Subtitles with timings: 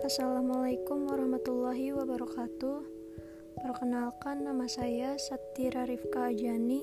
[0.00, 2.80] Assalamualaikum warahmatullahi wabarakatuh.
[3.60, 6.80] Perkenalkan nama saya Satira Rifka Ajani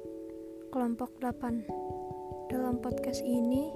[0.72, 2.48] kelompok 8.
[2.48, 3.68] Dalam podcast ini,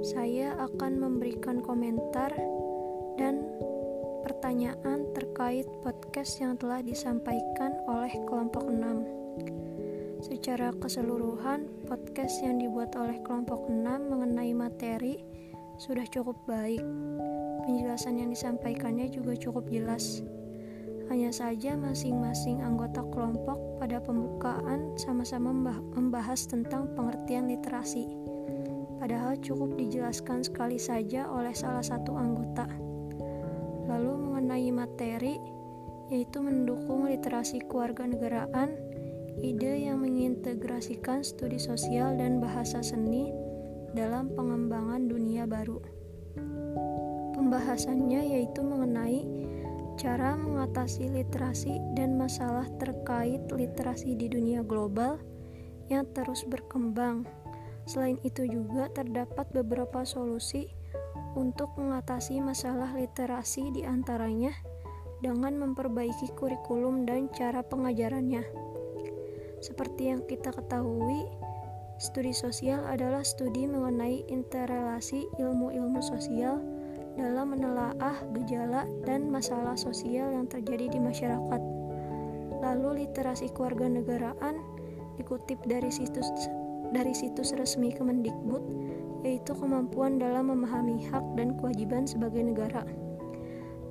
[0.00, 2.32] saya akan memberikan komentar
[3.20, 3.44] dan
[4.24, 9.19] pertanyaan terkait podcast yang telah disampaikan oleh kelompok 6.
[10.20, 15.16] Secara keseluruhan, podcast yang dibuat oleh kelompok 6 mengenai materi
[15.80, 16.84] sudah cukup baik.
[17.64, 20.20] Penjelasan yang disampaikannya juga cukup jelas.
[21.08, 25.56] Hanya saja masing-masing anggota kelompok pada pembukaan sama-sama
[25.96, 28.04] membahas tentang pengertian literasi.
[29.00, 32.68] Padahal cukup dijelaskan sekali saja oleh salah satu anggota.
[33.88, 35.40] Lalu mengenai materi,
[36.12, 38.89] yaitu mendukung literasi keluarga negaraan
[39.38, 43.30] ide yang mengintegrasikan studi sosial dan bahasa seni
[43.94, 45.78] dalam pengembangan dunia baru.
[47.38, 49.22] Pembahasannya yaitu mengenai
[49.94, 55.20] cara mengatasi literasi dan masalah terkait literasi di dunia global
[55.90, 57.26] yang terus berkembang.
[57.84, 60.70] Selain itu juga terdapat beberapa solusi
[61.34, 64.54] untuk mengatasi masalah literasi di antaranya
[65.20, 68.69] dengan memperbaiki kurikulum dan cara pengajarannya.
[69.60, 71.28] Seperti yang kita ketahui,
[72.00, 76.64] studi sosial adalah studi mengenai interrelasi ilmu-ilmu sosial
[77.20, 81.60] dalam menelaah gejala dan masalah sosial yang terjadi di masyarakat.
[82.64, 84.64] Lalu literasi keluarga negaraan
[85.20, 86.28] dikutip dari situs
[86.96, 88.64] dari situs resmi Kemendikbud
[89.20, 92.88] yaitu kemampuan dalam memahami hak dan kewajiban sebagai negara.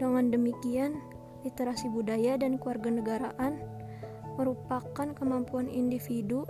[0.01, 0.97] Dengan demikian,
[1.45, 3.61] literasi budaya dan keluarga negaraan
[4.49, 6.41] merupakan kemampuan individu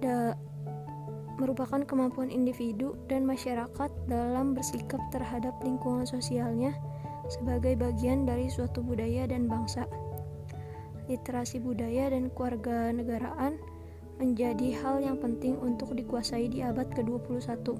[0.00, 0.32] da,
[1.36, 6.72] merupakan kemampuan individu dan masyarakat dalam bersikap terhadap lingkungan sosialnya
[7.28, 9.84] sebagai bagian dari suatu budaya dan bangsa.
[11.04, 13.60] Literasi budaya dan keluarga negaraan
[14.16, 17.76] menjadi hal yang penting untuk dikuasai di abad ke-21.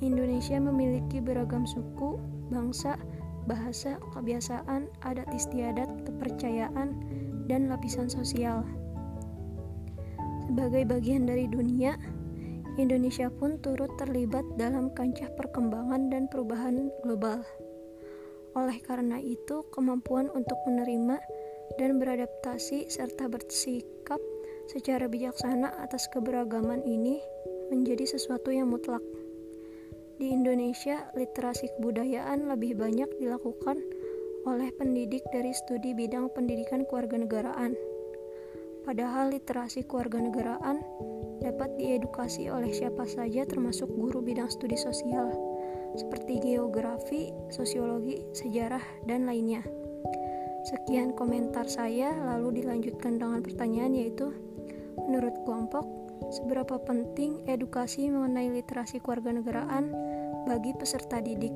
[0.00, 2.16] Indonesia memiliki beragam suku,
[2.48, 2.96] bangsa,
[3.44, 6.96] bahasa, kebiasaan, adat istiadat, kepercayaan,
[7.50, 8.62] dan lapisan sosial.
[10.46, 11.98] Sebagai bagian dari dunia,
[12.78, 17.42] Indonesia pun turut terlibat dalam kancah perkembangan dan perubahan global.
[18.54, 21.18] Oleh karena itu, kemampuan untuk menerima
[21.78, 24.18] dan beradaptasi serta bersikap
[24.70, 27.18] secara bijaksana atas keberagaman ini
[27.70, 29.02] menjadi sesuatu yang mutlak.
[30.18, 33.80] Di Indonesia, literasi kebudayaan lebih banyak dilakukan
[34.48, 37.76] oleh pendidik dari studi bidang pendidikan kewarganegaraan.
[38.86, 40.80] Padahal literasi kewarganegaraan
[41.40, 45.32] dapat diedukasi oleh siapa saja termasuk guru bidang studi sosial
[45.98, 49.64] seperti geografi, sosiologi, sejarah, dan lainnya.
[50.68, 54.30] Sekian komentar saya, lalu dilanjutkan dengan pertanyaan yaitu,
[55.00, 55.82] menurut kelompok,
[56.30, 59.90] seberapa penting edukasi mengenai literasi kewarganegaraan
[60.44, 61.54] bagi peserta didik?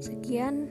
[0.00, 0.70] Sekian,